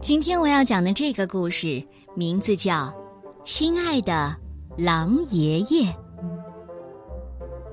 [0.00, 1.82] 今天我要讲的这个故事
[2.14, 2.72] 名字叫
[3.44, 4.34] 《亲爱的
[4.76, 5.92] 狼爷爷》。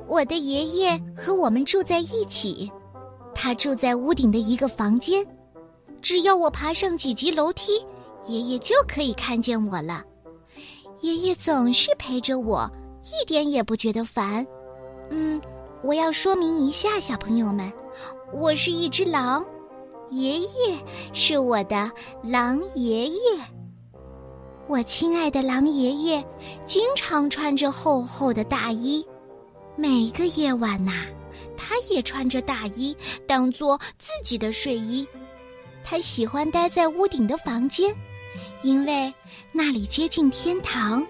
[0.07, 2.71] 我的爷爷和我们住在一起，
[3.33, 5.25] 他住在屋顶的一个房间。
[6.01, 7.85] 只要我爬上几级楼梯，
[8.27, 10.03] 爷爷就可以看见我了。
[11.01, 12.69] 爷爷总是陪着我，
[13.03, 14.45] 一点也不觉得烦。
[15.09, 15.41] 嗯，
[15.83, 17.71] 我要说明一下，小朋友们，
[18.33, 19.45] 我是一只狼，
[20.09, 20.47] 爷爷
[21.13, 21.91] 是我的
[22.23, 23.17] 狼爷爷。
[24.67, 26.25] 我亲爱的狼爷爷
[26.65, 29.05] 经常穿着厚厚的大衣，
[29.75, 31.05] 每个夜晚呐，
[31.55, 32.97] 他也穿着大衣
[33.27, 35.07] 当做自己的睡衣。
[35.83, 37.95] 他喜欢待在屋顶的房间，
[38.61, 39.13] 因为
[39.51, 41.05] 那里接近天堂，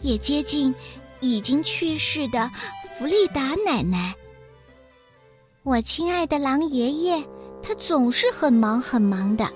[0.00, 0.74] 也接近
[1.20, 2.50] 已经去世的
[2.98, 4.12] 弗利达奶奶。
[5.62, 7.24] 我亲爱的狼爷爷，
[7.62, 9.48] 他总是很忙很忙的，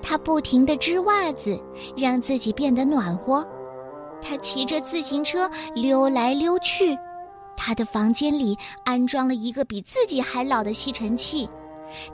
[0.00, 1.62] 他不停地织袜子，
[1.94, 3.46] 让自己变得暖和。
[4.22, 6.96] 他骑着自行车溜来溜去，
[7.54, 11.46] 他的房间里安装了一个比自己还老的吸尘器。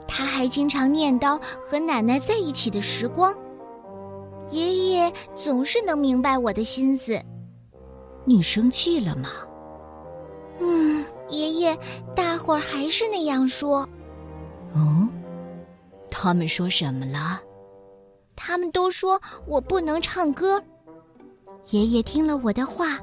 [0.05, 3.33] 他还经常念叨和奶奶在一起的时光。
[4.49, 7.17] 爷爷总是能明白我的心思。
[8.25, 9.29] 你生气了吗？
[10.59, 11.77] 嗯，爷爷，
[12.15, 13.87] 大伙儿还是那样说。
[14.73, 15.07] 哦，
[16.09, 17.39] 他们说什么了？
[18.35, 20.61] 他们都说我不能唱歌。
[21.71, 22.99] 爷爷听了我的话，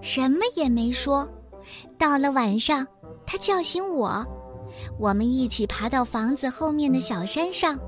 [0.00, 1.28] 什么也没说。
[1.98, 2.86] 到了晚上，
[3.26, 4.24] 他叫醒我。
[4.98, 7.78] 我们一起爬到房子后面的小山上，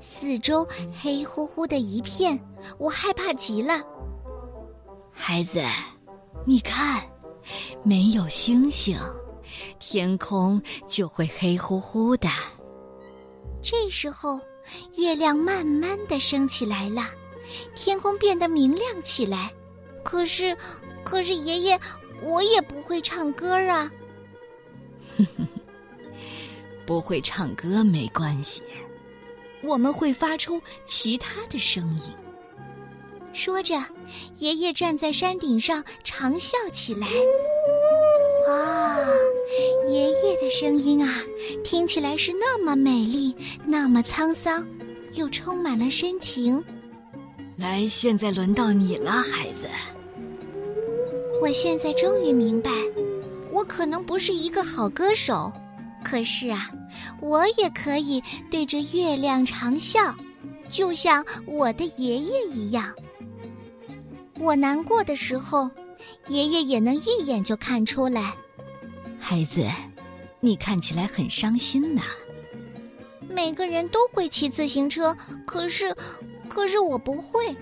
[0.00, 0.66] 四周
[1.00, 2.38] 黑乎乎的一片，
[2.78, 3.82] 我害怕极了。
[5.10, 5.60] 孩子，
[6.44, 7.02] 你看，
[7.82, 8.98] 没有星星，
[9.78, 12.28] 天空就会黑乎乎的。
[13.62, 14.40] 这时候，
[14.96, 17.06] 月亮慢慢的升起来了，
[17.74, 19.52] 天空变得明亮起来。
[20.02, 20.56] 可是，
[21.04, 21.80] 可是爷爷，
[22.22, 23.90] 我也不会唱歌啊。
[25.16, 25.46] 哼哼。
[26.86, 28.62] 不会唱歌没关系，
[29.62, 32.12] 我们会发出其他的声音。
[33.32, 33.82] 说着，
[34.38, 37.06] 爷爷站在山顶上长啸起来。
[38.48, 38.98] 啊，
[39.88, 41.22] 爷爷的声音啊，
[41.64, 44.66] 听起来是那么美丽，那么沧桑，
[45.14, 46.62] 又充满了深情。
[47.56, 49.68] 来，现在轮到你了，孩子。
[51.40, 52.70] 我现在终于明白，
[53.52, 55.52] 我可能不是一个好歌手。
[56.02, 56.70] 可是啊，
[57.20, 60.14] 我也可以对着月亮长啸，
[60.70, 62.92] 就像我的爷爷一样。
[64.40, 65.70] 我难过的时候，
[66.28, 68.34] 爷爷也能一眼就看出来。
[69.18, 69.68] 孩子，
[70.40, 72.02] 你看起来很伤心呐。
[73.28, 75.14] 每个人都会骑自行车，
[75.46, 75.94] 可是，
[76.48, 77.54] 可是我不会。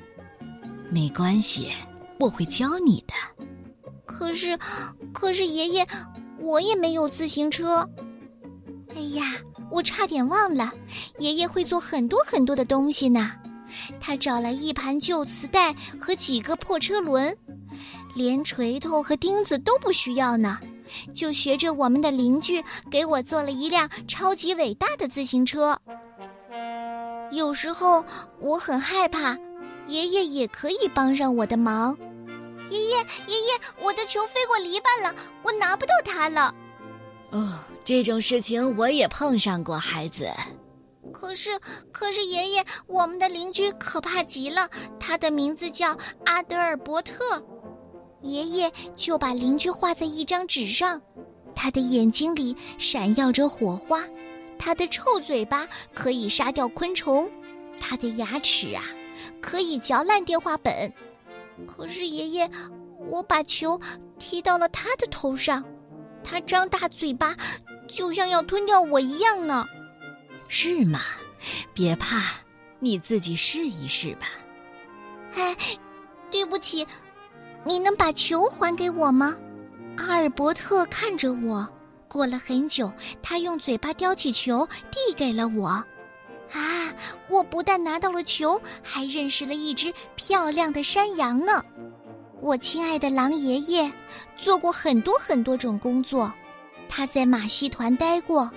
[0.89, 1.73] 没关系，
[2.21, 3.15] 我会教你的。
[4.07, 4.57] 可是，
[5.13, 5.87] 可是爷爷，
[6.39, 7.89] 我也没有自行车。
[8.95, 9.35] 哎呀，
[9.71, 10.73] 我差点忘了，
[11.19, 13.33] 爷爷会做很多很多的东西呢。
[14.01, 17.37] 他找来一盘旧磁带和几个破车轮，
[18.15, 20.59] 连锤头和钉子都不需要呢，
[21.15, 25.79] 就学着我们的邻居给我做了一辆超级伟大的自行车。
[27.31, 28.05] 有时候
[28.41, 29.37] 我很害怕，
[29.87, 31.97] 爷爷也可以帮上我的忙。
[32.71, 32.97] 爷爷，
[33.27, 36.55] 爷爷，我的球飞过篱笆了，我拿不到它了。
[37.31, 40.31] 哦，这种事情我也碰上过，孩子。
[41.13, 41.59] 可是，
[41.93, 44.69] 可是爷爷，我们的邻居可怕极了，
[45.01, 45.97] 他的名字叫
[46.27, 47.45] 阿德尔伯特。
[48.23, 51.01] 爷爷就把邻居画在一张纸上，
[51.55, 54.03] 他的眼睛里闪耀着火花，
[54.59, 57.31] 他的臭嘴巴可以杀掉昆虫，
[57.81, 58.83] 他的牙齿啊
[59.41, 60.93] 可以嚼烂电话本。
[61.67, 62.51] 可是爷爷，
[63.07, 63.81] 我把球
[64.19, 65.65] 踢到了他的头上。
[66.25, 67.37] 他张大嘴巴，
[67.87, 69.65] 就像要吞掉我一样呢。
[70.49, 71.01] 是吗？
[71.73, 72.23] 别怕，
[72.81, 74.27] 你自己试一试吧。
[75.35, 75.57] 哎，
[76.31, 76.87] 对不起，
[77.65, 79.37] 你能把球还给我吗？
[79.97, 81.69] 阿尔伯特看着我，
[82.09, 82.93] 过了很久，
[83.23, 85.69] 他用嘴巴叼起球递给了我。
[86.51, 86.95] 啊，
[87.29, 91.63] 我不但拿到了球，还认识了一只漂亮的山羊呢。
[92.41, 93.93] 我亲爱的狼爷爷
[94.37, 96.33] 做过很多很多种工作，
[96.89, 98.51] 他在马戏团待过，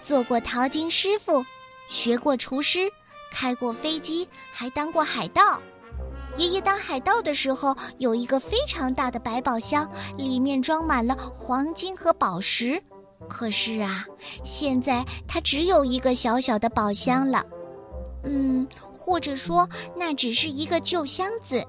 [0.00, 1.44] 做过淘金师傅，
[1.88, 2.90] 学过厨师，
[3.32, 5.60] 开过飞机，还当过海盗。
[6.36, 12.82] 爷爷当海盗的时候，有一个非常大的百宝箱，里面装满了黄金和宝石。
[13.28, 14.04] 可是啊，
[14.44, 17.42] 现在他只有一个小小的宝箱了。
[18.24, 19.66] 嗯，或者说
[19.96, 21.64] 那只是一个旧箱子，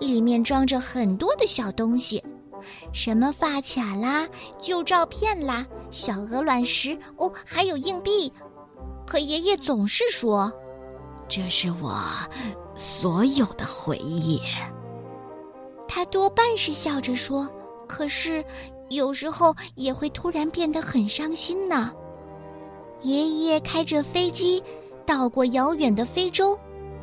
[0.00, 2.24] 里面装着很多的小东西，
[2.92, 4.26] 什么发卡啦、
[4.60, 8.32] 旧照片啦、小鹅卵石哦，还有硬币。
[9.06, 10.52] 可爷爷总是说
[11.28, 12.02] ：“这是我
[12.74, 14.40] 所有的回忆。”
[15.88, 17.48] 他多半是笑着说，
[17.86, 18.44] 可是
[18.90, 21.92] 有时候也会突然变得很伤心呢。
[23.02, 24.62] 爷爷开着飞机
[25.06, 26.58] 到过遥远的非洲，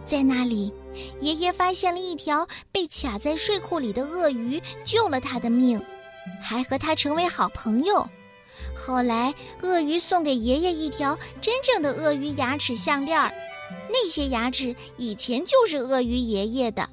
[0.05, 0.73] 在那里，
[1.19, 5.81] 爷爷发现了一条被卡在睡库里的鳄鱼，救了他的命，
[6.41, 8.07] 还和他成为好朋友。
[8.75, 13.31] 后来，鳄鱼送给爷爷一条真正的鳄鱼牙齿项链儿，
[13.89, 16.87] 那些牙齿以前就是鳄鱼爷爷的，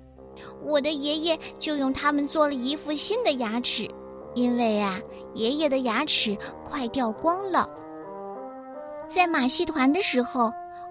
[0.62, 3.88] 我的爷爷就用它们做了一副新的牙齿，
[4.34, 4.98] 因为啊，
[5.34, 7.68] 爷爷的牙齿快掉光了。
[9.08, 10.50] 在马戏团的时候，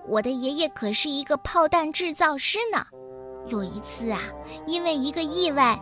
[0.10, 2.84] 我的爷爷可是一个炮弹制造师呢。
[3.48, 4.20] 有一次啊，
[4.66, 5.80] 因为一个意外，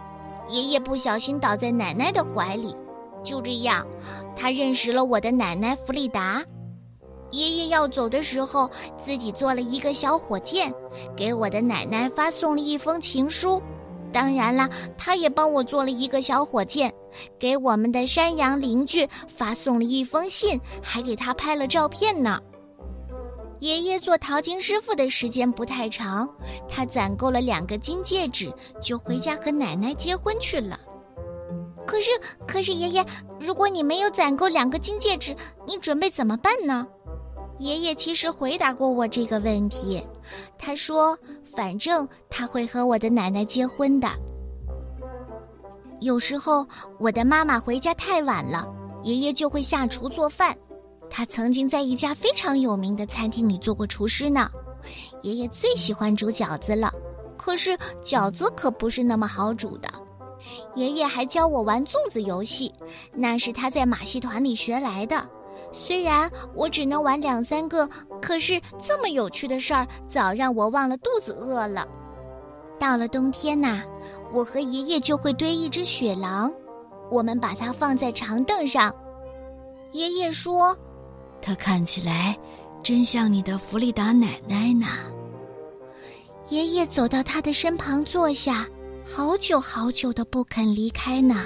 [0.49, 2.75] 爷爷不小心倒在奶奶的怀里。
[3.23, 3.87] 就这样，
[4.35, 6.43] 他认识了我的奶奶弗里达。
[7.31, 10.73] 爷爷要走的时候，自己做了一个小火箭，
[11.15, 13.61] 给我的奶奶发送了一封情书。
[14.13, 16.93] 当然了，他也帮我做了一个小火箭，
[17.37, 22.39] 给我们的山羊邻居发送了一封信，还给他拍了照片呢。
[23.59, 26.27] 爷爷做淘金师傅的时间不太长，
[26.69, 30.79] 他攒够了两个金戒指，就回家和奶奶结婚去了。
[31.85, 32.11] 可是，
[32.45, 33.05] 可是，爷爷，
[33.39, 36.85] 如果你没有攒够两个金戒指，你准备怎么办呢？
[37.57, 40.05] 爷爷其实回答过我这个问题，
[40.59, 44.07] 他说：“反正他会和我的奶奶结婚的。”
[45.99, 46.67] 有时候
[46.99, 48.67] 我的妈妈回家太晚了，
[49.01, 50.55] 爷爷就会下厨做饭。
[51.09, 54.49] 他曾经在一家非常有名的餐厅里做过厨师呢。
[55.21, 56.91] 爷爷最喜欢煮饺子了，
[57.37, 59.89] 可是饺子可不是那么好煮的。
[60.75, 62.73] 爷爷还教我玩粽子游戏，
[63.13, 65.27] 那是他在马戏团里学来的。
[65.73, 67.89] 虽然我只能玩两三个，
[68.21, 71.85] 可是这么有趣的事儿，早让我忘了肚子饿了。
[72.79, 73.83] 到了冬天呐，
[74.31, 76.53] 我和爷爷就会堆一只雪狼，
[77.11, 78.93] 我们把它放在长凳上。
[79.91, 80.77] 爷爷说
[81.41, 82.37] ：“它看起来
[82.83, 84.87] 真像你的弗里达奶奶呢。”
[86.49, 88.67] 爷爷走到他的身旁坐下。
[89.09, 91.45] 好久好久的不肯离开呢。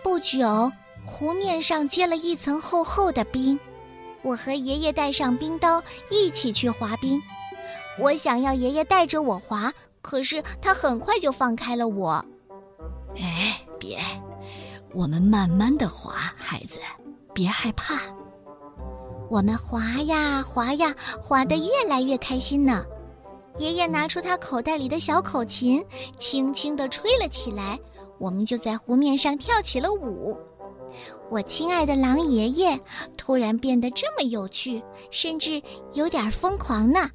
[0.00, 0.70] 不久，
[1.04, 3.58] 湖面上结了一层厚厚的冰，
[4.22, 5.82] 我和爷爷带上冰刀
[6.12, 7.20] 一起去滑冰。
[7.98, 12.24] 我想要爷爷带着我滑，可是他很快就放开了我。
[13.16, 13.98] 哎，别，
[14.94, 16.78] 我们慢慢的滑，孩子，
[17.32, 18.00] 别害怕。
[19.30, 22.84] 我们滑呀滑呀，滑得越来越开心呢。
[23.58, 25.84] 爷爷拿出他口袋里的小口琴，
[26.18, 27.78] 轻轻地吹了起来。
[28.18, 30.38] 我们就在湖面上跳起了舞。
[31.30, 32.78] 我亲爱的狼爷爷
[33.16, 35.60] 突然变得这么有趣，甚至
[35.94, 37.08] 有点疯狂呢。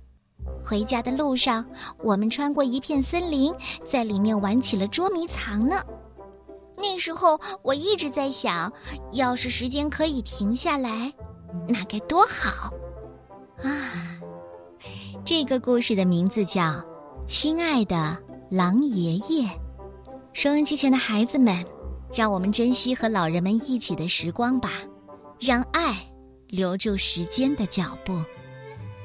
[0.63, 1.65] 回家的路上，
[2.03, 3.53] 我们穿过一片森林，
[3.87, 5.81] 在里面玩起了捉迷藏呢。
[6.77, 8.71] 那时候我一直在想，
[9.11, 11.11] 要是时间可以停下来，
[11.67, 12.71] 那该多好
[13.63, 14.19] 啊！
[15.25, 16.61] 这个故事的名字叫
[17.25, 18.17] 《亲爱的
[18.49, 19.47] 狼爷爷》。
[20.33, 21.65] 收音机前的孩子们，
[22.13, 24.69] 让我们珍惜和老人们一起的时光吧，
[25.39, 25.97] 让爱
[26.47, 28.13] 留住时间的脚步。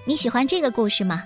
[0.07, 1.23] 你喜欢这个故事吗？